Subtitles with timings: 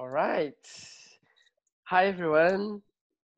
[0.00, 0.56] All right.
[1.88, 2.80] Hi, everyone.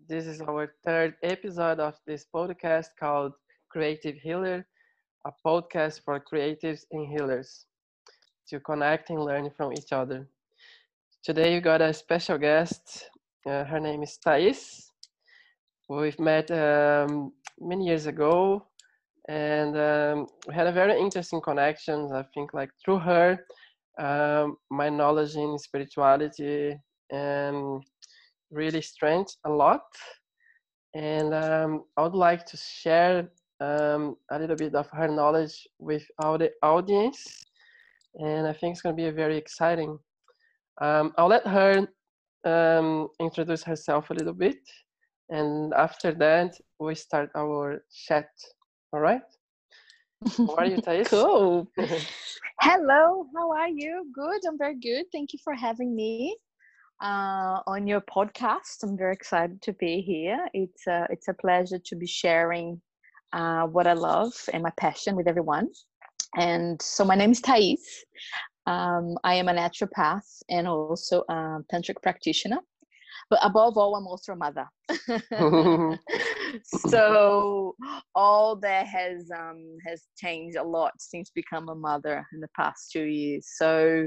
[0.08, 3.32] This is our third episode of this podcast called
[3.68, 4.64] Creative Healer,
[5.26, 7.66] a podcast for creatives and healers
[8.48, 10.28] to connect and learn from each other.
[11.24, 13.10] Today, we got a special guest.
[13.44, 14.92] Uh, her name is Thais.
[15.88, 18.68] We've met um, many years ago
[19.28, 22.12] and um, we had a very interesting connection.
[22.12, 23.44] I think, like through her,
[23.98, 26.76] um, my knowledge in spirituality
[27.10, 27.82] and
[28.50, 29.82] really strengthened a lot.
[30.94, 33.28] And um, I would like to share
[33.60, 37.46] um, a little bit of her knowledge with our the audience,
[38.14, 39.98] and I think it's going to be very exciting.
[40.80, 41.86] Um, I'll let her
[42.44, 44.58] um, introduce herself a little bit,
[45.30, 48.28] and after that, we start our chat.
[48.92, 49.22] All right.
[50.46, 51.08] How are you, Thais?
[51.08, 51.68] cool.
[52.64, 54.06] Hello, how are you?
[54.14, 55.06] Good, I'm very good.
[55.10, 56.36] Thank you for having me
[57.02, 58.84] uh, on your podcast.
[58.84, 60.46] I'm very excited to be here.
[60.54, 62.80] It's a, it's a pleasure to be sharing
[63.32, 65.70] uh, what I love and my passion with everyone.
[66.36, 68.04] And so, my name is Thais.
[68.68, 72.60] Um, I am a naturopath and also a tantric practitioner
[73.32, 74.66] but above all i'm also a mother.
[76.66, 77.74] So
[78.14, 82.90] all that has um has changed a lot since become a mother in the past
[82.92, 83.48] two years.
[83.56, 84.06] So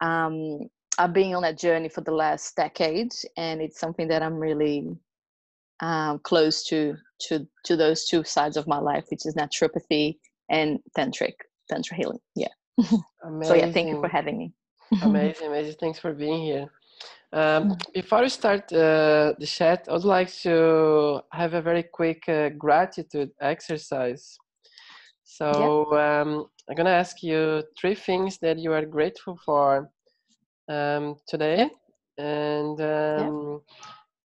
[0.00, 0.58] um
[0.98, 4.78] i've been on that journey for the last decade and it's something that i'm really
[5.80, 10.18] um close to to to those two sides of my life which is naturopathy
[10.50, 11.36] and tantric
[11.70, 12.18] tantra healing.
[12.34, 12.54] Yeah.
[13.44, 14.52] So yeah thank you for having me.
[15.02, 15.76] Amazing amazing.
[15.78, 16.68] Thanks for being here
[17.32, 17.92] um, mm.
[17.92, 22.50] before we start uh, the chat, I would like to have a very quick uh,
[22.50, 24.38] gratitude exercise.
[25.24, 29.90] So um, I'm gonna ask you three things that you are grateful for
[30.68, 31.68] um, today,
[32.16, 33.60] and um,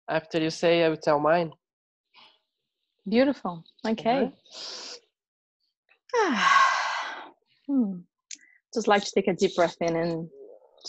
[0.09, 1.53] after you say, I will tell mine.
[3.07, 3.63] Beautiful.
[3.87, 4.31] Okay.
[7.67, 7.93] hmm.
[8.73, 10.29] Just like to take a deep breath in and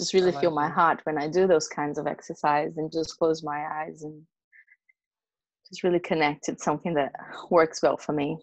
[0.00, 3.18] just really like feel my heart when I do those kinds of exercise and just
[3.18, 4.22] close my eyes and
[5.68, 6.48] just really connect.
[6.48, 7.12] It's something that
[7.50, 8.38] works well for me.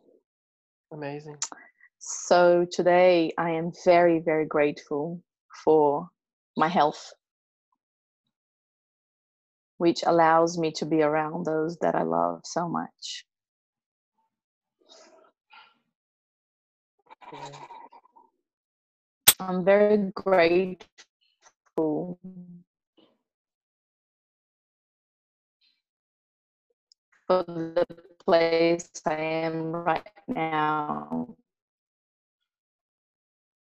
[0.94, 1.38] Amazing.
[1.98, 5.20] So today I am very, very grateful
[5.64, 6.08] for
[6.56, 7.12] my health,
[9.80, 13.26] which allows me to be around those that I love so much.
[19.40, 20.88] I'm very grateful
[21.78, 22.18] for
[27.28, 27.86] the
[28.26, 31.36] place I am right now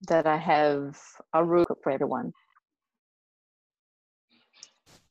[0.08, 1.00] that I have
[1.34, 2.34] a roof for everyone.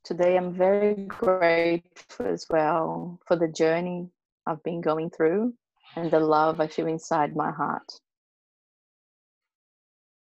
[0.05, 4.09] Today I'm very grateful as well for the journey
[4.47, 5.55] I've been going through
[5.97, 7.89] and the love I feel inside my heart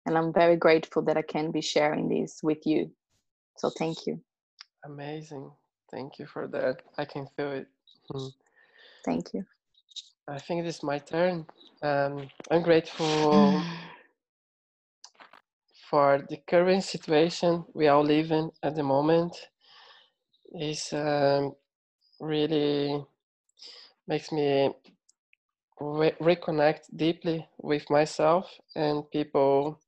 [0.06, 2.90] and i'm very grateful that i can be sharing this with you.
[3.56, 4.20] So thank you.
[4.84, 5.50] Amazing.
[5.90, 6.82] Thank you for that.
[6.98, 7.68] I can feel it.
[8.12, 8.28] Hmm.
[9.04, 9.44] thank you.
[10.28, 11.46] I think it is my turn.
[11.82, 13.62] Um, i'm grateful
[15.90, 19.36] for the current situation we are living at the moment.
[20.60, 21.54] Is um,
[22.20, 23.04] really
[24.08, 24.70] makes me
[25.80, 29.80] re- reconnect deeply with myself and people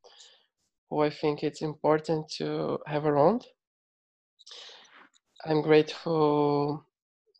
[0.90, 3.46] who I think it's important to have around.
[5.44, 6.84] I'm grateful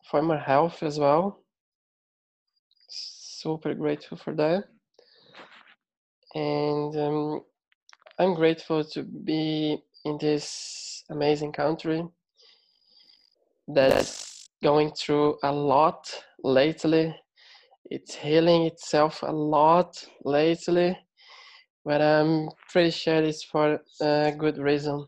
[0.09, 1.39] for my health as well.
[2.89, 4.65] Super grateful for that.
[6.35, 7.41] And um,
[8.19, 12.03] I'm grateful to be in this amazing country
[13.67, 16.11] that's going through a lot
[16.43, 17.15] lately.
[17.89, 20.97] It's healing itself a lot lately
[21.87, 25.07] but I'm pretty sure it's for a good reason.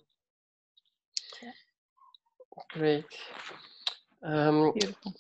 [2.72, 3.04] Great.
[4.24, 4.72] Um,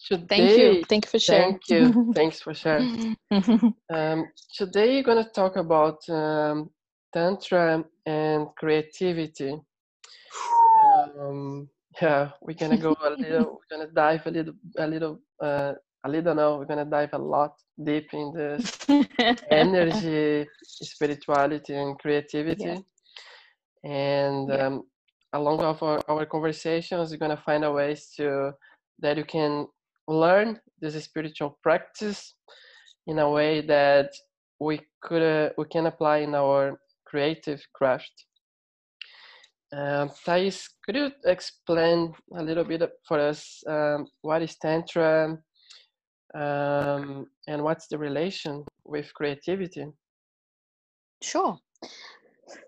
[0.07, 0.83] today, thank you.
[0.87, 1.59] Thank you for sharing.
[1.59, 2.13] Thank you.
[2.15, 3.17] Thanks for sharing.
[3.93, 6.69] um, today, you're going to talk about um,
[7.13, 9.59] tantra and creativity.
[11.19, 11.69] Um,
[12.01, 13.59] yeah, we're gonna go a little.
[13.59, 15.73] We're gonna dive a little, a little uh,
[16.05, 17.53] a little now we're gonna dive a lot
[17.83, 18.77] deep in this
[19.51, 22.79] energy spirituality and creativity yeah.
[23.83, 24.67] and yeah.
[24.67, 24.83] um,
[25.33, 28.51] along of our, our conversations we're gonna find a ways to
[28.99, 29.67] that you can
[30.07, 32.33] learn this spiritual practice
[33.07, 34.09] in a way that
[34.59, 38.25] we could uh, we can apply in our creative craft
[39.71, 45.37] Um, Thais, could you explain a little bit for us um, what is Tantra
[46.35, 49.85] um, and what's the relation with creativity?
[51.21, 51.57] Sure.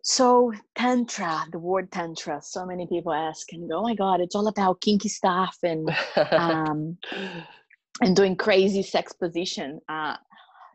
[0.03, 4.35] So tantra, the word tantra, so many people ask and go, "Oh my God, it's
[4.35, 5.89] all about kinky stuff and
[6.31, 6.97] um,
[8.01, 10.17] and doing crazy sex position." Uh,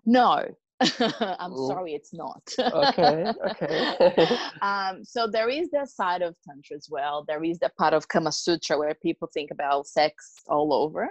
[0.05, 0.45] no,
[0.81, 1.67] I'm Ooh.
[1.69, 2.43] sorry, it's not.
[2.59, 4.29] okay, okay.
[4.63, 7.25] um, so there is that side of tantra as well.
[7.27, 11.09] There is the part of Kama Sutra where people think about sex all over,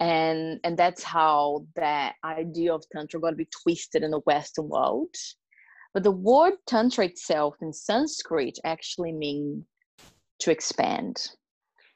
[0.00, 4.68] and and that's how that idea of tantra got to be twisted in the Western
[4.68, 5.14] world.
[5.94, 9.64] But the word tantra itself in Sanskrit actually means
[10.40, 11.30] to expand.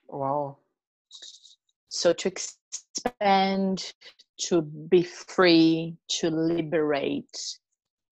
[0.08, 0.58] Wow.
[1.88, 3.93] So to expand,
[4.48, 7.38] to be free, to liberate,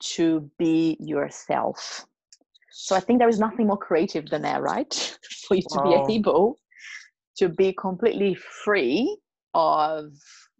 [0.00, 2.06] to be yourself.
[2.72, 4.92] So I think there is nothing more creative than that, right?
[5.46, 6.04] For you to wow.
[6.06, 6.58] be able
[7.36, 9.18] to be completely free
[9.54, 10.12] of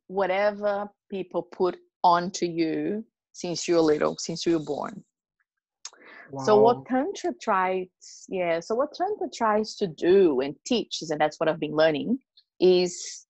[0.07, 5.05] whatever people put onto you since you're little, since you were born.
[6.31, 6.45] Wow.
[6.45, 7.89] So what Tantra tries,
[8.29, 12.19] yeah, so what Tantra tries to do and teaches, and that's what I've been learning,
[12.61, 13.27] is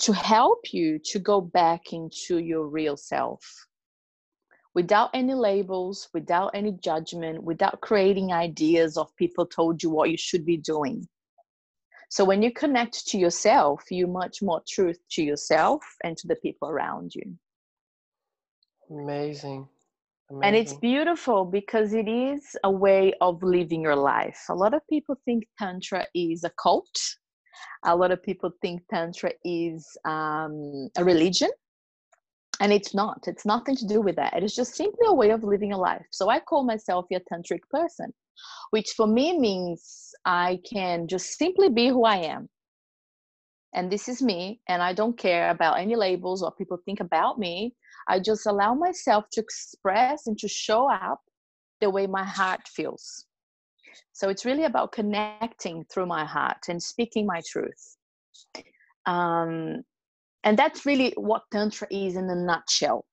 [0.00, 3.40] to help you to go back into your real self
[4.74, 10.16] without any labels, without any judgment, without creating ideas of people told you what you
[10.16, 11.06] should be doing.
[12.10, 16.34] So when you connect to yourself, you much more truth to yourself and to the
[16.34, 17.38] people around you.
[18.90, 19.68] Amazing.
[20.28, 20.44] Amazing.
[20.44, 24.40] And it's beautiful because it is a way of living your life.
[24.48, 26.90] A lot of people think Tantra is a cult.
[27.84, 31.50] A lot of people think Tantra is um, a religion.
[32.58, 33.20] And it's not.
[33.28, 34.36] It's nothing to do with that.
[34.36, 36.04] It is just simply a way of living a life.
[36.10, 38.12] So I call myself a tantric person,
[38.70, 42.48] which for me means I can just simply be who I am.
[43.74, 44.60] And this is me.
[44.68, 47.74] And I don't care about any labels or people think about me
[48.10, 51.20] I just allow myself to express and to show up
[51.80, 53.26] the way my heart feels.
[54.12, 57.96] So it's really about connecting through my heart and speaking my truth.
[59.06, 59.82] Um,
[60.42, 63.04] and that's really what Tantra is in a nutshell.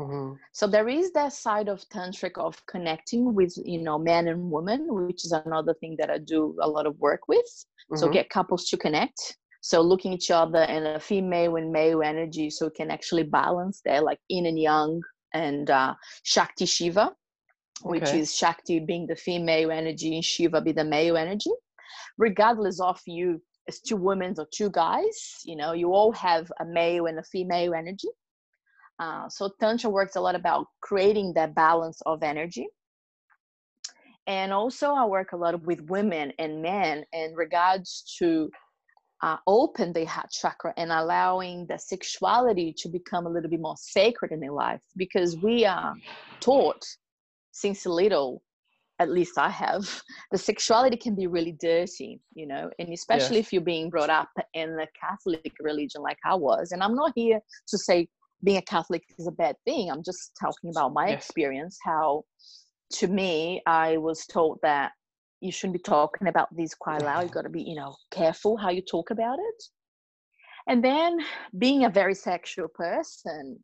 [0.00, 0.36] Mm-hmm.
[0.52, 4.86] So there is that side of tantric of connecting with you know men and women,
[4.88, 7.44] which is another thing that I do a lot of work with.
[7.44, 7.96] Mm-hmm.
[7.96, 12.50] So get couples to connect so looking each other and a female and male energy
[12.50, 15.00] so we can actually balance there like yin and yang
[15.32, 15.94] and uh,
[16.24, 17.12] shakti shiva
[17.82, 18.20] which okay.
[18.20, 21.50] is shakti being the female energy and shiva be the male energy
[22.18, 26.64] regardless of you as two women or two guys you know you all have a
[26.64, 28.08] male and a female energy
[29.02, 32.66] uh, so tantra works a lot about creating that balance of energy
[34.26, 38.48] and also i work a lot with women and men in regards to
[39.22, 43.76] uh, open the heart chakra and allowing the sexuality to become a little bit more
[43.76, 45.94] sacred in their life because we are
[46.40, 46.84] taught
[47.50, 48.42] since little
[49.00, 49.84] at least i have
[50.32, 53.46] the sexuality can be really dirty you know and especially yes.
[53.46, 57.12] if you're being brought up in a catholic religion like i was and i'm not
[57.16, 58.06] here to say
[58.44, 61.24] being a catholic is a bad thing i'm just talking about my yes.
[61.24, 62.22] experience how
[62.90, 64.92] to me i was told that
[65.42, 67.22] you shouldn't be talking about these quite loud.
[67.22, 69.64] You've got to be, you know, careful how you talk about it.
[70.68, 71.18] And then
[71.58, 73.58] being a very sexual person,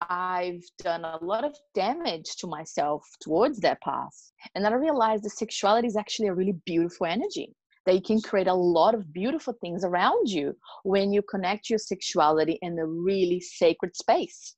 [0.00, 4.32] I've done a lot of damage to myself towards that path.
[4.54, 7.54] And then I realized that sexuality is actually a really beautiful energy.
[7.86, 10.54] That you can create a lot of beautiful things around you
[10.84, 14.56] when you connect your sexuality in a really sacred space.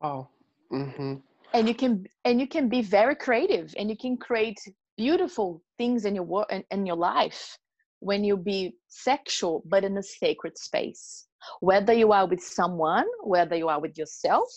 [0.00, 0.28] Oh.
[0.72, 1.14] Mm-hmm.
[1.52, 4.58] And you can and you can be very creative and you can create
[4.96, 7.58] beautiful things in your work in, in your life
[8.00, 11.26] when you be sexual but in a sacred space
[11.60, 14.48] whether you are with someone whether you are with yourself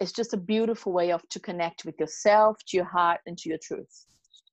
[0.00, 3.48] it's just a beautiful way of to connect with yourself to your heart and to
[3.48, 4.06] your truth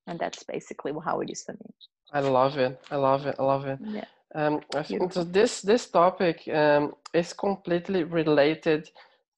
[0.08, 1.70] and that's basically how it is for me
[2.12, 2.80] i love it.
[2.92, 3.36] I love it.
[3.40, 3.80] I love it.
[3.84, 4.06] Yeah.
[4.34, 8.90] Um, I think so this this topic um, is completely related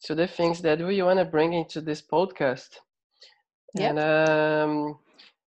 [0.06, 2.70] to the things that we want to bring into this podcast.
[3.74, 3.90] Yeah.
[3.90, 5.00] And um,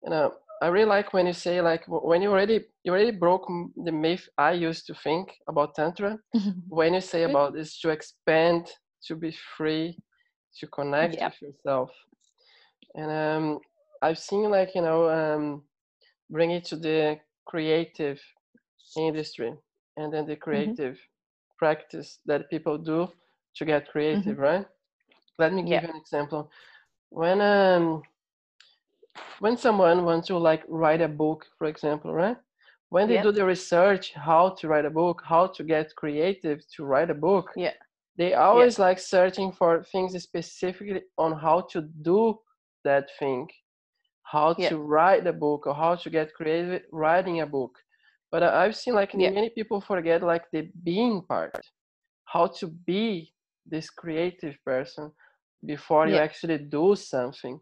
[0.02, 3.46] you know i really like when you say like when you already you already broke
[3.84, 6.18] the myth i used to think about tantra.
[6.68, 8.70] When you say about is to expand
[9.06, 9.98] to be free
[10.58, 11.32] to connect yep.
[11.32, 11.90] with yourself.
[12.94, 13.58] And um
[14.02, 15.62] i've seen like you know um
[16.32, 18.20] bring it to the creative
[18.96, 19.52] industry
[19.96, 20.42] and then the mm-hmm.
[20.42, 21.58] creative mm-hmm.
[21.58, 23.08] practice that people do
[23.54, 24.48] to get creative mm-hmm.
[24.48, 24.66] right
[25.38, 25.82] let me give yep.
[25.84, 26.50] you an example
[27.10, 28.02] when um
[29.40, 32.36] when someone wants to like write a book, for example, right?
[32.90, 33.24] When they Yep.
[33.24, 37.14] do the research how to write a book, how to get creative to write a
[37.14, 37.74] book, Yeah.
[38.16, 42.40] they always like searching for things specifically on how to do
[42.84, 43.48] that thing,
[44.32, 44.68] how Yeah.
[44.70, 47.78] to write a book or how to get creative writing a book.
[48.30, 49.30] But I- I've seen like Yeah.
[49.30, 51.54] many people forget like the being part,
[52.24, 53.34] how to be
[53.66, 55.12] this creative person
[55.64, 57.60] before you actually do something.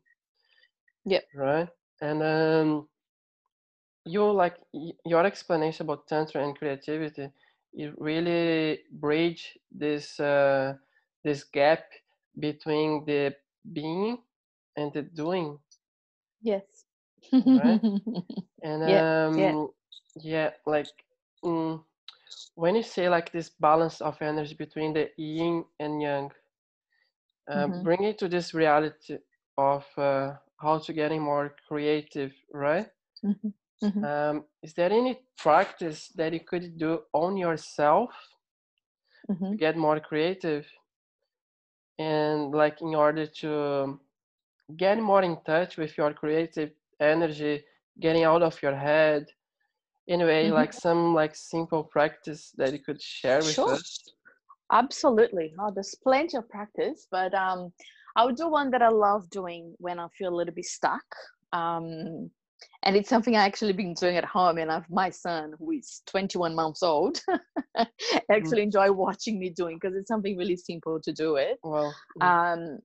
[1.05, 1.21] Yeah.
[1.35, 1.69] Right.
[2.01, 2.89] And um,
[4.05, 4.57] you like
[5.05, 7.29] your explanation about tantra and creativity.
[7.73, 10.75] It really bridge this uh,
[11.25, 11.85] this gap
[12.39, 13.35] between the
[13.73, 14.19] being
[14.77, 15.59] and the doing.
[16.41, 16.85] Yes.
[17.55, 17.79] Right.
[18.63, 19.57] And Yeah, um, yeah.
[20.17, 20.91] yeah, like
[21.45, 21.83] mm,
[22.55, 26.31] when you say like this balance of energy between the yin and yang,
[27.51, 27.83] uh, Mhm.
[27.83, 29.19] bring it to this reality
[29.59, 32.87] of uh, how to getting more creative, right?
[33.23, 34.03] Mhm, mhm.
[34.03, 38.11] Um, is there any practice that you could do on yourself
[39.51, 39.57] to Mhm.
[39.57, 40.67] get more creative
[41.99, 43.99] and like in order to
[44.77, 47.65] get more in touch with your creative energy,
[48.01, 49.27] getting out of your head?
[50.09, 50.51] Anyway, Mhm.
[50.51, 53.69] like some like simple practice that you could share with Sure.
[53.69, 54.05] us.
[54.73, 55.55] Absolutely.
[55.61, 57.73] Oh, there's plenty of practice, but um,
[58.17, 61.05] I would do one that I love doing when I feel a little bit stuck.
[61.53, 62.31] Um,
[62.83, 66.03] and it's something I actually been doing at home, and I've my son who is
[66.07, 67.21] 21 months old
[68.31, 71.59] actually enjoy watching me doing because it's something really simple to do it.
[71.63, 72.79] Well, mm, Um,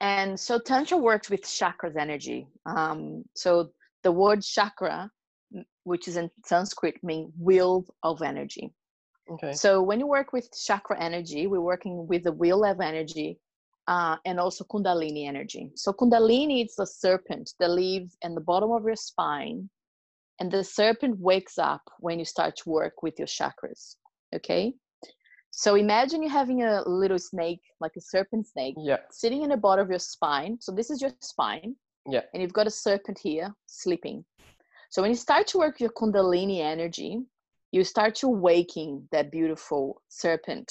[0.00, 2.46] and so tantra works with chakras energy.
[2.66, 3.70] Um, so
[4.02, 5.10] the word chakra,
[5.84, 8.72] which is in Sanskrit, means wheel of energy.
[9.30, 9.52] okay.
[9.52, 13.38] So when you work with chakra energy, we're working with the wheel of energy
[13.88, 15.70] uh, and also kundalini energy.
[15.76, 19.70] So kundalini is the serpent that lives in the bottom of your spine,
[20.40, 23.96] and the serpent wakes up when you start to work with your chakras.
[24.34, 24.74] Okay.
[25.58, 28.98] So imagine you having a little snake, like a serpent snake, Yeah.
[29.10, 30.58] sitting in the bottom of your spine.
[30.60, 32.24] So this is your spine, Yeah.
[32.34, 34.26] and you've got a serpent here sleeping.
[34.90, 37.22] So when you start to work your kundalini energy,
[37.72, 40.70] you start to waking that beautiful serpent.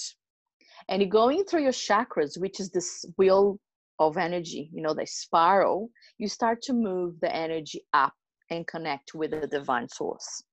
[0.87, 3.59] And you're going through your chakras, which is this wheel
[3.97, 5.89] of energy, you know, the spiral,
[6.19, 8.13] you start to move the energy up
[8.51, 10.43] and connect with the divine source.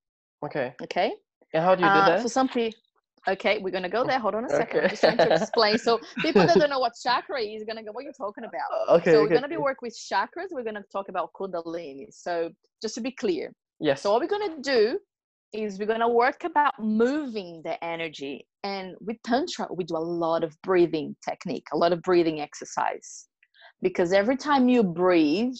[0.43, 0.75] Okay.
[0.83, 1.13] Okay.
[1.53, 2.23] And how do you do Uh, that?
[2.23, 2.79] For some people,
[3.29, 4.19] okay, we're gonna go there.
[4.19, 4.79] Hold on a second.
[4.79, 4.85] Okay.
[4.85, 5.79] I'm just trying to explain.
[5.79, 8.89] So people that don't know what chakra is, gonna go, what are you talking about?
[8.89, 9.13] Uh, Okay.
[9.13, 10.49] so we're gonna be work with chakras.
[10.51, 12.07] We're gonna talk about kundalini.
[12.11, 12.51] So
[12.81, 14.03] just to be clear, Yes.
[14.03, 14.99] so what we're gonna do
[15.53, 18.47] is we're gonna work about moving the energy.
[18.65, 23.29] And with tantra, we do a lot of breathing technique, a lot of breathing exercise,
[23.83, 25.55] because every time you breathe,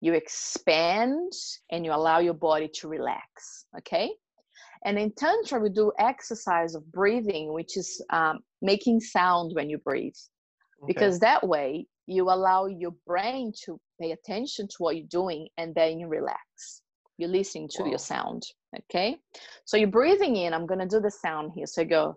[0.00, 1.32] you expand
[1.72, 3.66] and you allow your body to relax.
[3.78, 4.10] Okay.
[4.84, 9.78] And in Tantra, we do exercise of breathing, which is um, making sound when you
[9.78, 10.14] breathe,
[10.82, 10.86] Okay.
[10.86, 15.74] because that way you allow your brain to pay attention to what you're doing and
[15.74, 16.82] then you relax.
[17.18, 17.88] You're listening to Wow.
[17.90, 18.42] your sound.
[18.78, 19.18] Okay.
[19.66, 20.54] So you're breathing in.
[20.54, 21.66] I'm going to do the sound here.
[21.66, 22.16] So go.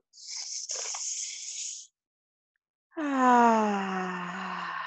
[2.98, 4.70] Ah.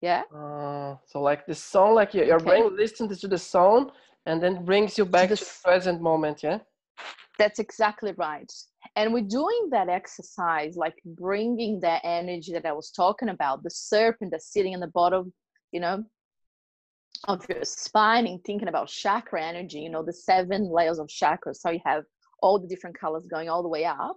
[0.00, 0.22] Yeah.
[0.34, 2.44] Uh, so like the sound, like your, your Okay.
[2.46, 3.92] brain listens to the sound
[4.26, 6.42] and then brings you back the to the present moment.
[6.42, 6.58] Yeah.
[7.38, 8.50] That's exactly right.
[8.96, 13.70] And we're doing that exercise, like bringing that energy that I was talking about, the
[13.70, 15.32] serpent that's sitting in the bottom,
[15.72, 16.04] you know,
[17.28, 21.56] of your spine and thinking about chakra energy, you know, the seven layers of chakras.
[21.56, 22.04] So you have
[22.42, 24.16] all the different colors going all the way up.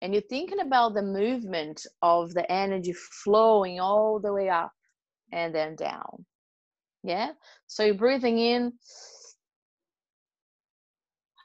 [0.00, 2.94] And you're thinking about the movement of the energy
[3.24, 4.72] flowing all the way up
[5.32, 6.24] and then down.
[7.04, 7.32] Yeah.
[7.66, 8.72] So you're breathing in.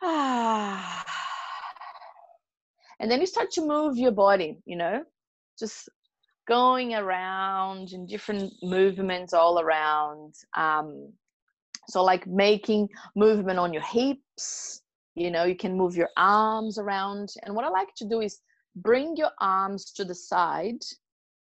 [2.99, 5.03] And then you start to move your body, you know,
[5.59, 5.89] just
[6.47, 10.33] going around in different movements all around.
[10.55, 11.13] Um,
[11.89, 14.81] so, like making movement on your hips,
[15.15, 17.29] you know, you can move your arms around.
[17.43, 18.39] And what I like to do is
[18.75, 20.81] bring your arms to the side,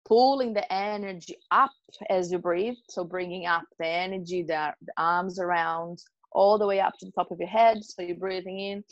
[0.05, 1.71] pulling the energy up
[2.09, 2.75] as you breathe.
[2.89, 5.99] So, bringing up the energy, the, the arms around
[6.33, 7.83] all the way up to the top of your head.
[7.83, 8.83] So, you're breathing in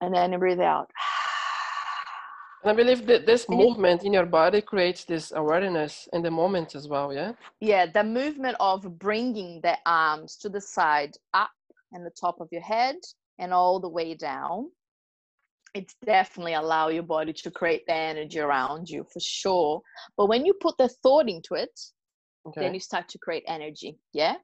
[0.00, 0.90] and then you breathe out.
[2.62, 6.30] And I believe that this And movement in your body creates this awareness in the
[6.30, 7.12] moment as well.
[7.12, 7.32] Yeah.
[7.60, 11.50] yeah the movement of bringing the arms to the side up
[11.92, 12.96] and the top of your head
[13.38, 14.70] and all the way down
[15.74, 19.80] it's definitely allow your body to create the energy around you for sure
[20.16, 21.78] but when you put the thought into it
[22.46, 22.62] Okay.
[22.62, 23.98] then you start to create energy.
[24.12, 24.36] Yeah.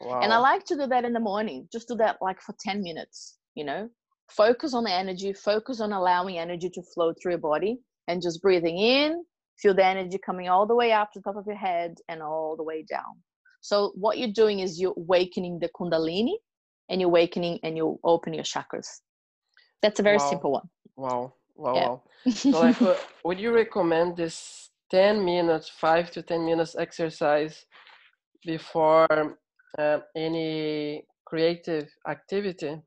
[0.00, 0.20] Wow.
[0.22, 1.68] And I like to do that in the morning.
[1.72, 3.88] Just do that like for 10 minutes, you know.
[4.30, 8.40] Focus on the energy, focus on allowing energy to flow through your body and just
[8.42, 9.24] breathing in,
[9.58, 12.22] feel the energy coming all the way up to the top of your head and
[12.22, 13.16] all the way down.
[13.60, 16.34] So what you're doing is you're awakening the kundalini
[16.88, 18.88] and you're awakening and you open your chakras.
[19.82, 20.28] That's a very Wow.
[20.30, 20.68] simple one.
[20.96, 21.34] Wow.
[21.56, 21.74] Wow.
[21.74, 21.88] Yeah.
[21.88, 22.02] Wow.
[22.32, 27.64] So like, uh, would you recommend this 10 minutes, five to 10 minutes exercise
[28.44, 29.06] before
[29.78, 32.80] uh, any creative activity?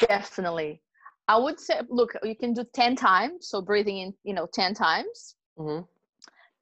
[0.00, 0.82] Definitely.
[1.28, 3.48] I would say, look, you can do 10 times.
[3.48, 5.36] So breathing in, you know, 10 times.
[5.56, 5.80] hmm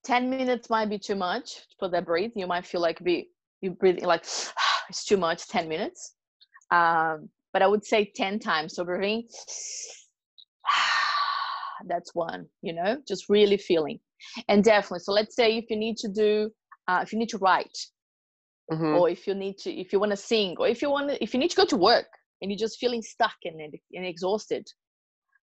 [0.04, 2.32] 10 minutes might be too much for that breathe.
[2.34, 4.24] You might feel like be you breathing like
[4.88, 6.14] it's too much, 10 minutes.
[6.72, 8.74] Um, but I would say 10 times.
[8.74, 9.28] So breathing,
[11.86, 14.00] that's one, you know, just really feeling.
[14.48, 16.50] And definitely, so let's say if you need to do,
[16.88, 17.78] uh, if you need to write,
[18.70, 21.10] hmm or if you need to if you want to sing or if you want
[21.20, 22.06] if you need to go to work
[22.40, 24.66] and you're just feeling stuck and, and exhausted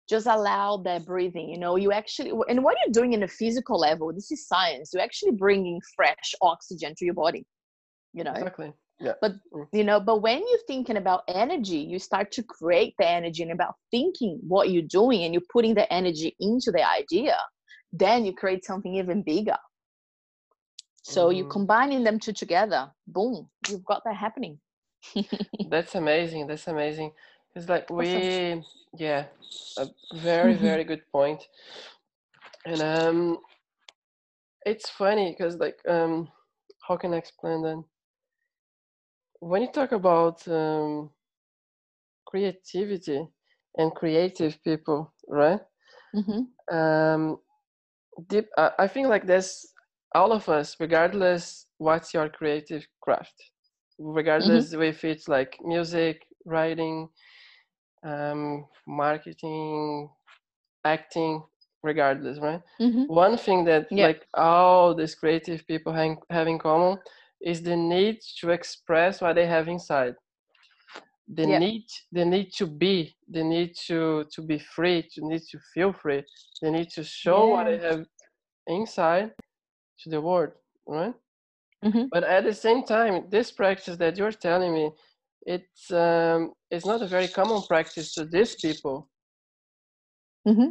[0.09, 3.79] just allow that breathing you know you actually and what you're doing in a physical
[3.79, 7.45] level this is science you're actually bringing fresh oxygen to your body
[8.13, 8.73] you know Exactly.
[8.99, 9.13] Yeah.
[9.21, 9.67] but Mm.
[9.71, 13.51] you know but when you're thinking about energy you start to create the energy and
[13.51, 17.37] about thinking what you're doing and you're putting the energy into the idea
[17.93, 19.57] then you create something even bigger
[21.09, 21.55] so you're Mhm.
[21.57, 24.59] combining them two together boom you've got that happening
[25.63, 26.47] That's amazing.
[26.47, 27.13] That's amazing.
[27.55, 28.65] It's like we, Awesome.
[28.97, 29.25] yeah,
[29.77, 31.43] a very, very good point.
[32.65, 33.39] And um,
[34.65, 36.29] it's funny because like um,
[36.87, 37.83] how can I explain that?
[39.41, 41.11] When you talk about um,
[42.25, 43.27] creativity
[43.77, 45.59] and creative people, right?
[46.13, 47.39] hmm Um,
[48.27, 49.67] deep, I, I think like there's
[50.15, 53.35] all of us, regardless what's your creative craft,
[53.99, 57.09] regardless if it's like music, writing,
[58.03, 60.09] um, marketing,
[60.85, 61.43] acting,
[61.83, 62.61] regardless, right?
[62.79, 64.07] hmm One thing that Yeah.
[64.07, 66.97] like all these creative people hang, have in common
[67.41, 70.15] is the need to express what they have inside.
[71.27, 71.59] The Yeah.
[71.59, 75.93] need, the need to be, the need to to be free, to need to feel
[75.93, 76.23] free,
[76.61, 78.05] the need to show what they have
[78.67, 79.31] inside
[80.03, 80.51] to the world,
[80.87, 81.13] right?
[81.83, 84.91] hmm But at the same time, this practice that you're telling me,
[85.43, 89.09] it's um, it's not a very common practice to these people.
[90.47, 90.69] Mm-hmm.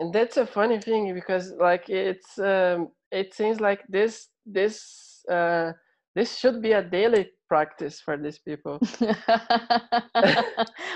[0.00, 5.72] And that's a funny thing because like it's um, it seems like this this uh,
[6.14, 8.80] this should be a daily practice for these people.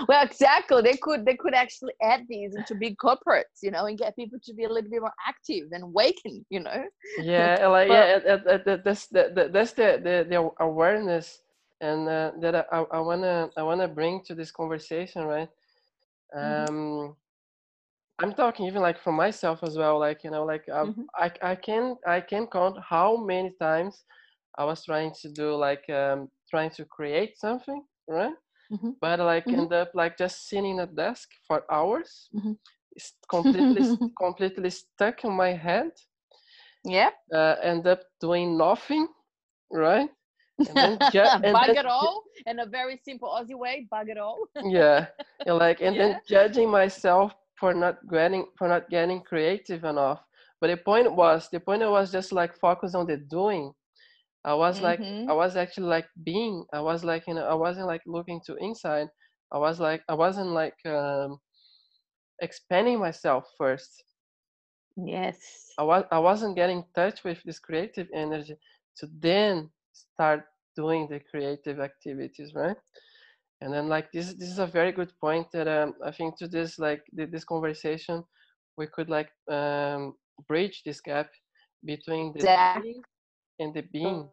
[0.09, 0.83] well, exactly.
[0.83, 4.39] They could they could actually add these into big corporates, you know, and get people
[4.45, 6.85] to be a little bit more active and awaken, you know.
[7.17, 11.41] yeah like But- yeah that, that, that, that's the, the that's the, the the awareness
[11.81, 15.49] and uh, that I, I I wanna I wanna bring to this conversation right
[16.41, 16.67] Mhm.
[16.67, 17.17] um
[18.21, 21.07] I'm talking even like for myself as well like you know like I, Mhm.
[21.17, 24.05] I I can I can count how many times
[24.59, 28.35] I was trying to do like um trying to create something right
[28.73, 28.95] Mhm.
[29.01, 29.59] but like Mhm.
[29.59, 32.57] end up like just sitting at desk for hours Mhm.
[32.93, 33.83] it's completely
[34.21, 35.93] completely stuck in my head
[36.85, 37.11] Yeah.
[37.35, 39.09] uh, end up doing nothing,
[39.73, 40.11] right?
[40.69, 43.87] And then ju- and bug then it all in a very simple Aussie way.
[43.91, 44.39] Bug it all.
[44.63, 45.07] Yeah,
[45.47, 46.03] and like and Yeah.
[46.09, 50.21] then judging myself for not getting for not getting creative enough.
[50.61, 53.73] But the point was the point was just like focus on the doing.
[54.49, 55.29] I was like Mhm.
[55.29, 56.65] I was actually like being.
[56.73, 59.09] I was like you know I wasn't like looking to inside.
[59.53, 61.39] I was like I wasn't like um,
[62.41, 64.05] expanding myself first.
[64.97, 65.79] Yes.
[65.79, 68.57] I was I wasn't getting in touch with this creative energy
[68.99, 70.45] to then start
[70.77, 72.77] doing the creative activities, right?
[73.61, 76.49] And then like this this is a very good point that um, I think to
[76.49, 78.25] this like this conversation
[78.77, 80.15] we could like um,
[80.49, 81.29] bridge this gap
[81.85, 83.05] between the Exactly.
[83.59, 84.29] and the being.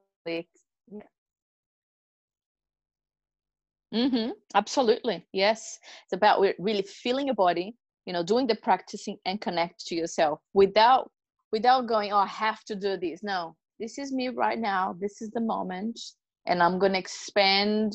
[3.93, 4.31] Mm-hmm.
[4.53, 5.25] Absolutely.
[5.31, 5.79] Yes.
[6.03, 10.39] It's about really feeling your body, you know, doing the practicing and connect to yourself
[10.53, 11.11] without
[11.51, 13.23] without going, oh, I have to do this.
[13.23, 14.95] No, this is me right now.
[14.99, 15.99] This is the moment.
[16.45, 17.93] And I'm gonna expand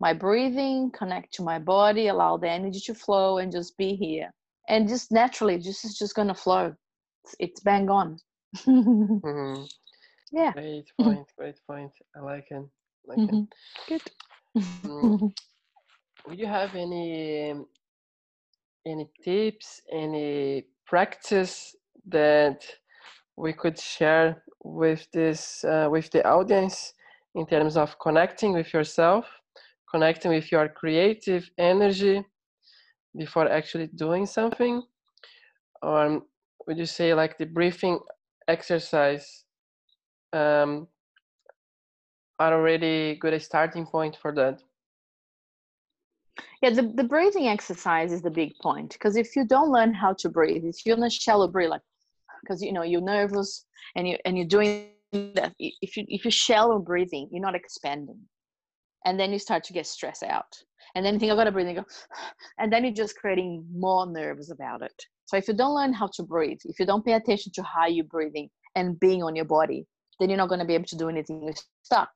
[0.00, 4.30] my breathing, connect to my body, allow the energy to flow and just be here.
[4.68, 6.74] And just naturally, just is just gonna flow.
[7.24, 8.18] It's, it's bang on.
[8.66, 9.68] Mhm.
[10.32, 10.52] Yeah.
[10.52, 11.26] Great point.
[11.36, 11.92] Great point.
[12.16, 12.64] I like it.
[13.06, 13.30] Like it.
[13.30, 13.48] Mhm.
[13.88, 14.02] Good.
[14.56, 15.32] Mm.
[16.26, 17.66] Would you have any um,
[18.86, 21.74] any tips, any practice
[22.06, 22.64] that
[23.36, 26.94] we could share with this uh, with the audience
[27.34, 29.26] in terms of connecting with yourself,
[29.90, 32.24] connecting with your creative energy
[33.16, 34.82] before actually doing something?
[35.82, 36.22] Or
[36.66, 37.98] would you say like the breathing
[38.48, 39.44] exercise
[40.32, 40.88] um,
[42.38, 44.60] are already good starting point for that?
[46.62, 50.14] Yeah, the, the breathing exercise is the big point because if you don't learn how
[50.18, 51.82] to breathe, if you're in a shallow breathe, like
[52.42, 53.66] because you know you're nervous
[53.96, 58.18] and you and you're doing that, if you if you're shallow breathing, you're not expanding,
[59.04, 60.52] and then you start to get stressed out,
[60.94, 61.84] and then you think I've gotta breathe, and go,
[62.58, 64.94] and then you're just creating more nerves about it.
[65.26, 67.86] So if you don't learn how to breathe, if you don't pay attention to how
[67.86, 69.86] you're breathing and being on your body,
[70.22, 71.42] then you're not going to be able to do anything.
[71.42, 72.10] You're stuck.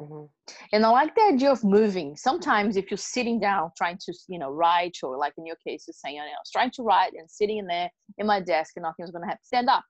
[0.00, 0.24] Mm-hmm.
[0.72, 2.16] And I like the idea of moving.
[2.16, 5.84] Sometimes if you're sitting down trying to, you know, write or like in your case,
[5.86, 8.82] you're saying, I was trying to write and sitting in there in my desk and
[8.82, 9.44] nothing was going to happen.
[9.44, 9.84] Stand up,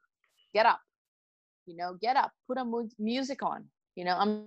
[0.52, 0.80] get up,
[1.66, 3.64] you know, get up, put a mu- music on.
[3.94, 4.46] You know, I'm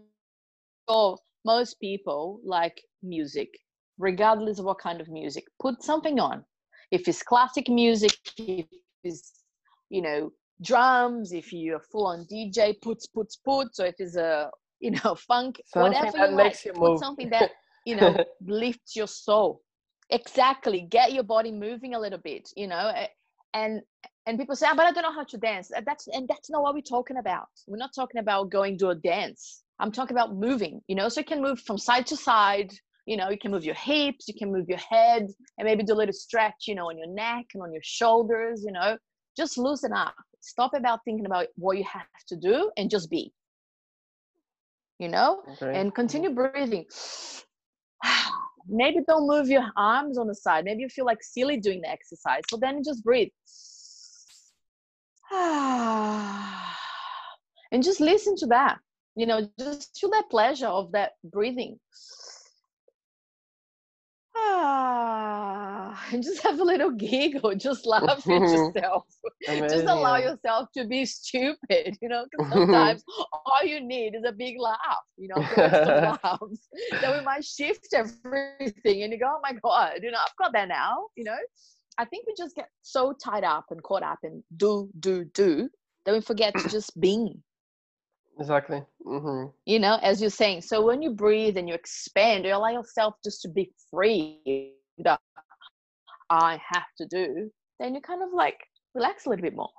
[0.89, 3.49] sure most people like music,
[3.97, 5.45] regardless of what kind of music.
[5.61, 6.43] Put something on.
[6.91, 8.65] If it's classic music, if
[9.03, 9.31] it's,
[9.89, 10.31] you know,
[10.63, 14.49] drums, if you're full on DJ, puts, puts, puts, or if it's a
[14.83, 16.65] you know, funk, something whatever you like.
[16.65, 17.51] You Put something that,
[17.85, 19.61] you know, lifts your soul.
[20.09, 20.81] Exactly.
[20.81, 22.91] Get your body moving a little bit, you know.
[23.55, 23.81] And
[24.25, 25.71] and people say, oh, but I don't know how to dance.
[25.75, 27.47] Uh, that's and that's not what we're talking about.
[27.67, 29.63] We're not talking about going to a dance.
[29.79, 32.71] I'm talking about moving, you know, so you can move from side to side,
[33.05, 35.93] you know, you can move your hips, you can move your head, and maybe do
[35.93, 38.97] a little stretch, you know, on your neck and on your shoulders, you know.
[39.35, 40.13] Just loosen up.
[40.43, 43.33] Stop about thinking about what you have to do and just be
[44.99, 45.77] you know, okay.
[45.77, 46.85] and continue breathing.
[48.67, 50.63] Maybe don't move your arms on the side.
[50.63, 52.43] Maybe you feel like silly doing the exercise.
[52.49, 53.27] So then just breathe.
[55.31, 56.63] and
[57.83, 58.77] just listen to that.
[59.15, 61.79] You know, just feel that pleasure of that breathing
[64.35, 64.82] ah,
[66.11, 69.05] and just have a little giggle, just laugh at yourself.
[69.45, 73.03] just allow yourself to be stupid, you know, because sometimes
[73.45, 74.77] all you need is a big laugh,
[75.17, 76.67] you know, laughs.
[77.01, 80.53] then we might shift everything and you go, oh my God, you know, I've got
[80.53, 81.37] that now, you know.
[81.99, 85.69] I think we just get so tied up and caught up in do, do, do,
[86.05, 87.35] that we forget to just be
[88.39, 88.83] Exactly.
[89.05, 89.51] Mm-hmm.
[89.65, 90.61] You know, as you're saying.
[90.61, 94.73] So when you breathe and you expand, you allow yourself just to be free.
[96.41, 97.51] I have to do.
[97.79, 98.57] Then you kind of like
[98.95, 99.69] relax a little bit more.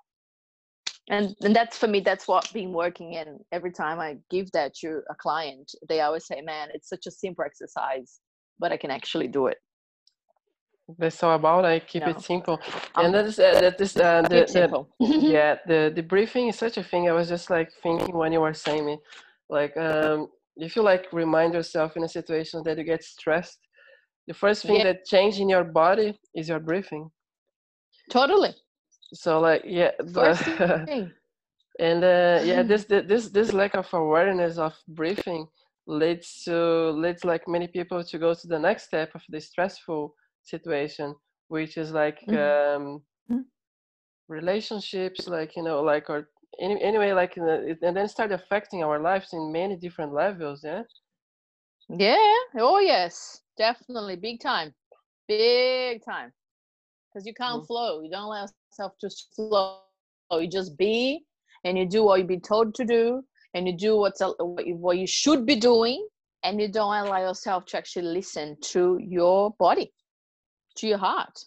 [1.10, 2.00] And and that's for me.
[2.00, 3.16] That's what been working.
[3.16, 7.06] And every time I give that to a client, they always say, "Man, it's such
[7.06, 8.20] a simple exercise,
[8.58, 9.58] but I can actually do it."
[10.98, 12.10] that's all about i keep no.
[12.10, 12.60] it simple
[12.94, 14.44] um, and that is uh, that is uh, the,
[14.98, 18.32] the yeah the the briefing is such a thing i was just like thinking when
[18.32, 18.98] you were saying me
[19.48, 23.60] like um if you like remind yourself in a situation that you get stressed
[24.26, 24.84] the first thing yeah.
[24.84, 27.10] that change in your body is your breathing
[28.10, 28.54] totally
[29.12, 31.10] so like yeah the,
[31.80, 35.46] and uh, yeah this this this lack of awareness of breathing
[35.86, 40.14] leads to leads like many people to go to the next step of the stressful
[40.42, 41.14] situation
[41.48, 42.84] which is like mm-hmm.
[42.84, 43.40] um mm-hmm.
[44.28, 46.28] relationships like you know like or
[46.60, 50.82] any, anyway like and then start affecting our lives in many different levels yeah
[51.90, 54.72] yeah oh yes definitely big time
[55.28, 56.32] big time
[57.08, 57.66] because you can't mm-hmm.
[57.66, 59.78] flow you don't allow yourself to flow
[60.32, 61.24] you just be
[61.64, 63.22] and you do what you've been told to do
[63.54, 66.06] and you do what's what you, what you should be doing
[66.42, 69.92] and you don't allow yourself to actually listen to your body
[70.76, 71.38] to your heart,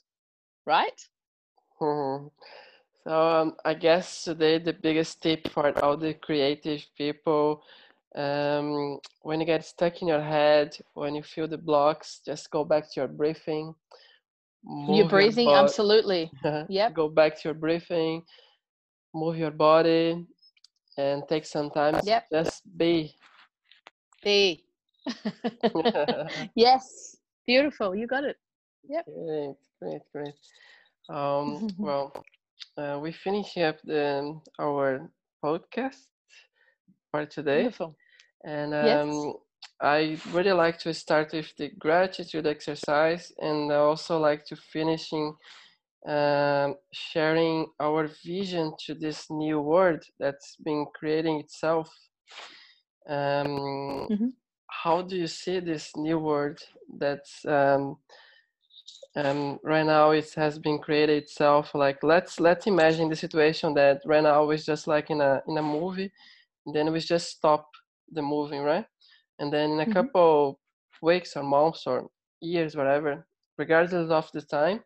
[0.66, 1.00] right?
[1.82, 2.28] Mm-hmm.
[3.04, 7.64] So um, I guess today the biggest tip for all the creative people,
[8.18, 12.66] um, when you get stuck in your head, when you feel the blocks, just go
[12.66, 13.76] back to your breathing.
[14.90, 16.32] Your breathing, your absolutely.
[16.68, 16.94] yep.
[16.94, 18.24] Go back to your breathing,
[19.14, 20.26] move your body,
[20.98, 22.00] and take some time.
[22.04, 22.26] Yep.
[22.32, 23.14] Just be.
[24.24, 24.66] Be.
[26.56, 27.18] yes.
[27.46, 27.96] Beautiful.
[27.96, 28.38] You got it.
[28.90, 29.06] Yep.
[29.06, 30.34] Great, great, great.
[31.10, 32.26] Um, well,
[32.78, 35.08] uh, we finish up the, our
[35.44, 36.08] podcast
[37.12, 37.62] for today.
[37.62, 37.96] Beautiful.
[38.44, 39.36] And um, yes.
[39.82, 45.36] I really like to start with the gratitude exercise, and I also like to finishing
[46.08, 51.94] um, sharing our vision to this new world that's been creating itself.
[53.10, 54.28] Um, mm-hmm.
[54.70, 56.60] How do you see this new world
[56.98, 57.98] that's um,
[59.18, 64.00] um, right now it has been created itself like let's let's imagine the situation that
[64.06, 66.12] right now is just like in a in a movie
[66.74, 67.68] then we just stop
[68.12, 68.86] the moving right
[69.40, 69.94] and then in a Mhm.
[69.94, 70.60] couple
[71.02, 72.10] weeks or months or
[72.42, 73.26] years whatever
[73.58, 74.80] regardless of the time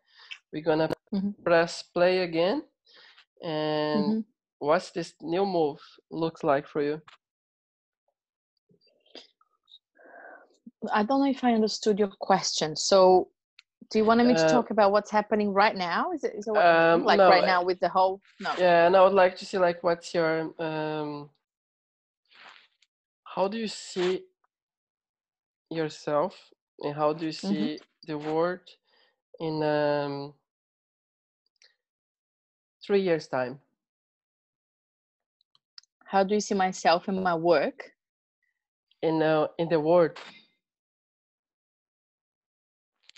[0.52, 1.34] we're gonna Mhm.
[1.44, 2.62] press play again
[3.42, 4.24] and Mhm.
[4.58, 5.80] what's this new move
[6.10, 7.00] looks like for you
[10.92, 12.76] I don't know if I understood your question.
[12.76, 13.28] So,
[13.90, 16.12] do you want me to Uh, talk about what's happening right now?
[16.12, 18.20] Is it, is it what, um, like no, right uh, now with the whole?
[18.40, 18.54] No.
[18.58, 21.30] yeah and i would like to see like what's your um
[23.34, 24.24] how do you see
[25.70, 26.34] yourself
[26.82, 27.48] and how do you Mhm.
[27.48, 28.60] see the world
[29.40, 30.34] in um
[32.84, 33.60] three years time
[36.06, 37.92] How do you see myself in my work?
[39.02, 40.18] in uh, in the world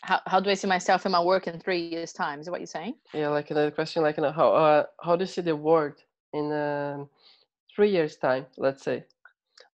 [0.02, 2.38] How, how do I see myself in my work in three years' time?
[2.38, 2.94] Is that what you're saying?
[3.14, 5.94] yeah like another question like you know, how uh, how do you see the world
[6.32, 7.08] in um
[7.74, 9.04] three years time let's say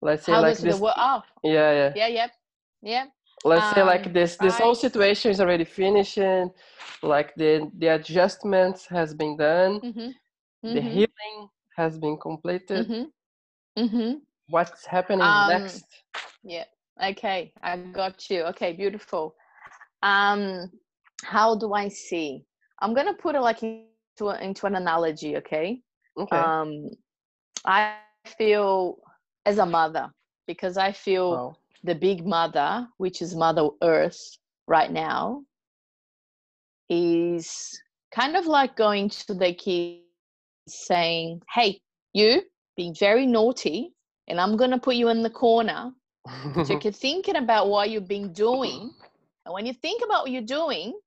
[0.03, 0.83] let's say How like this?
[0.97, 2.29] Oh, yeah yeah yeah, yeah,
[2.83, 3.07] yeah.
[3.45, 6.51] let's say like Um, this this whole situation is already finishing
[7.03, 10.11] like the the adjustments has been done Mm-hmm.
[10.65, 13.05] the healing has been completed Mm-hmm.
[13.79, 14.15] Mm-hmm.
[14.49, 16.05] what's happening Um, next
[16.45, 16.65] Yeah.
[17.03, 18.43] Okay, I got you.
[18.45, 19.35] Okay, beautiful.
[20.03, 20.71] Um,
[21.25, 22.45] how do I see?
[22.81, 25.37] I'm gonna put it like into into an analogy.
[25.39, 25.83] Okay.
[26.17, 26.91] okay Um,
[27.67, 28.99] I feel
[29.47, 30.11] as a mother
[30.47, 31.57] because I feel wow.
[31.85, 35.45] the big mother, which is Mother Earth right now,
[36.89, 37.81] is
[38.13, 40.03] kind of like going to the kids
[40.67, 41.81] saying, Hey,
[42.13, 42.43] you
[42.77, 43.93] being very naughty,
[44.29, 45.93] and I'm going to put you in the corner.
[46.65, 48.93] So you're thinking about what you've been doing.
[49.47, 50.99] And when you think about what you're doing,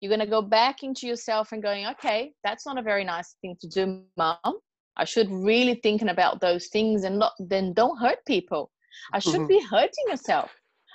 [0.00, 3.36] you're going to go back into yourself and going, Okay, that's not a very nice
[3.40, 4.60] thing to do, mom.
[4.96, 8.70] I should really thinking about those things and not then don't hurt people.
[9.12, 9.48] I should Mhm.
[9.48, 10.50] be hurting yourself.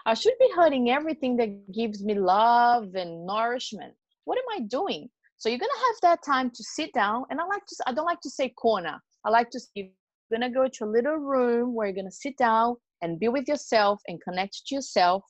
[0.06, 3.78] I should be hurting everything that gives me love and nourishment.
[4.12, 5.10] What am I doing?
[5.38, 7.76] So you're gonna have that time to sit down, and I like to.
[7.88, 9.00] I don't like to say corner.
[9.26, 9.60] I like to.
[9.60, 13.28] say You're gonna go to a little room where you're gonna sit down and be
[13.30, 15.24] with yourself and connect to yourself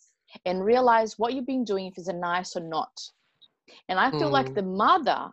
[0.46, 2.92] and realize what you've been doing if it's a nice or not.
[3.88, 4.56] And I feel like Mm.
[4.56, 5.32] the mother,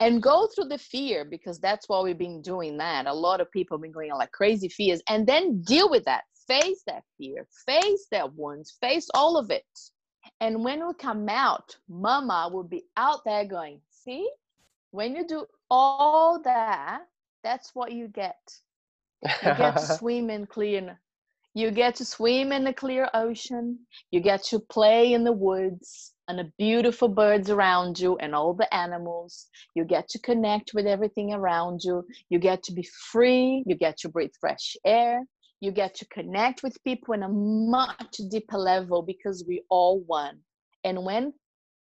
[0.00, 3.06] and go through the fear because that's why we've been doing that.
[3.06, 6.24] A lot of people have been going like crazy fears and then deal with that.
[6.46, 9.64] Face that fear, face that wounds, face all of it.
[10.40, 14.30] And when we come out, mama will be out there going, see,
[14.92, 17.00] when you do all that,
[17.42, 18.38] that's what you get.
[19.22, 21.00] You get to swim in clear.
[21.54, 23.78] You get to swim in the clear ocean.
[24.10, 28.52] You get to play in the woods and the beautiful birds around you and all
[28.52, 29.46] the animals.
[29.74, 32.04] You get to connect with everything around you.
[32.28, 33.64] You get to be free.
[33.66, 35.22] You get to breathe fresh air.
[35.60, 40.40] You get to connect with people in a much deeper level because we all one.
[40.84, 41.32] And when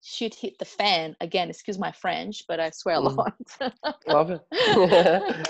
[0.03, 3.17] shit hit the fan, again, excuse my French, but I swear a Mm.
[3.17, 3.33] lot.
[4.07, 4.41] love it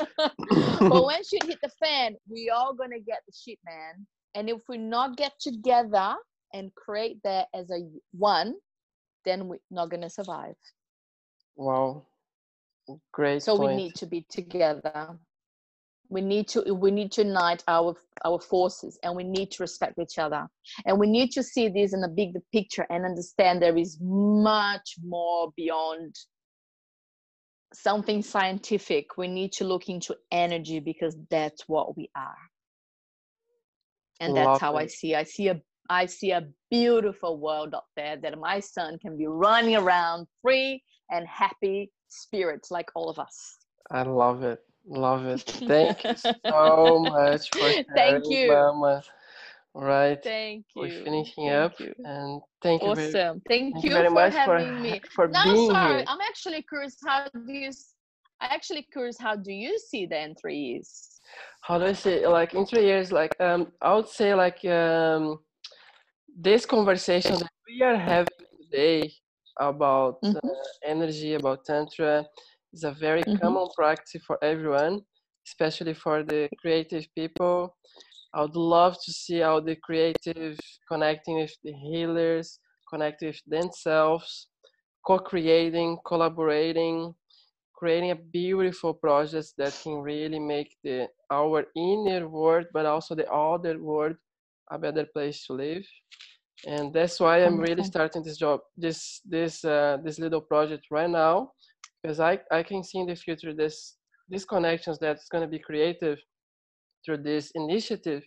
[0.90, 4.06] but when shit hit the fan, we all gonna get the shit, man.
[4.36, 6.16] And if we not get together
[6.54, 8.56] and create that as a one,
[9.26, 10.56] then we're not gonna survive.
[11.56, 12.04] wow
[13.12, 15.18] great So we need to be together.
[16.14, 19.98] We need to we need to unite our our forces and we need to respect
[19.98, 20.48] each other.
[20.86, 24.96] And we need to see this in a big picture and understand there is much
[25.04, 26.16] more beyond
[27.74, 29.18] something scientific.
[29.18, 32.38] We need to look into energy because that's what we are.
[34.20, 35.16] And that's Love how I see.
[35.16, 39.26] I see a I see a beautiful world up there that my son can be
[39.26, 43.58] running around free and happy spirits like all of us.
[43.92, 44.60] I love it.
[44.88, 45.42] Love it.
[45.68, 48.48] Thank you so much for Thank you.
[48.48, 49.04] Mama.
[49.74, 50.24] Right.
[50.24, 50.82] Thank you.
[50.82, 51.94] We're finishing Thank up you.
[52.06, 53.42] and thank you very, Awesome.
[53.48, 55.02] Thank, thank you, you very for much for having me.
[55.16, 56.04] for No, being sorry.
[56.04, 56.04] here.
[56.08, 56.98] I'm actually curious.
[57.06, 57.72] How do you?
[58.42, 59.18] I actually curious.
[59.20, 61.20] How do you see the in three years?
[61.62, 65.40] How do I say like in three years, like um I would say like um
[66.38, 69.14] this conversation that we are having today
[69.60, 70.56] about uh, Mhm.
[70.84, 72.26] energy, about tantra
[72.74, 73.38] is a very Mhm.
[73.42, 75.02] common practice for everyone,
[75.48, 77.78] especially for the creative people.
[78.34, 80.60] I would love to see how the creative
[80.90, 82.60] connecting with the healers,
[82.90, 84.50] connecting with themselves,
[85.06, 87.16] co-creating, collaborating,
[87.76, 93.32] creating a beautiful project that can really make the our inner world, but also the
[93.34, 94.16] outer world,
[94.72, 95.86] a better place to live.
[96.66, 101.10] And that's why I'm really starting this job, this this uh, this little project right
[101.10, 101.54] now,
[102.04, 103.96] because I I can see in the future this
[104.30, 106.20] these connections that's going to be creative
[107.06, 108.24] through this initiative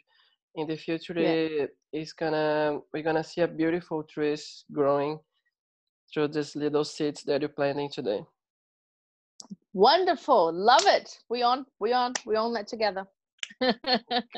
[0.54, 1.66] in the future yeah.
[1.92, 5.18] it's gonna we're gonna see a beautiful trees growing
[6.12, 8.20] through these little seeds that you're planting today
[9.74, 13.06] wonderful love it we on we on we on that together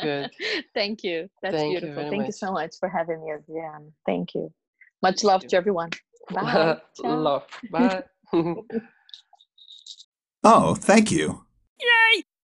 [0.02, 0.30] good
[0.74, 2.26] thank you that's Thank beautiful you Thank much.
[2.28, 3.92] you so much for having me again.
[4.06, 4.52] Thank you.
[5.02, 5.90] Much love to everyone.
[6.32, 6.80] Bye.
[7.04, 7.46] love.
[7.70, 8.02] Bye.
[10.48, 11.44] oh, thank you.
[11.80, 12.22] Yay!